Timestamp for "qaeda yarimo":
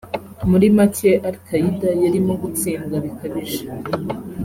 1.47-2.33